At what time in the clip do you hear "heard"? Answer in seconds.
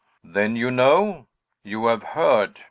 2.01-2.59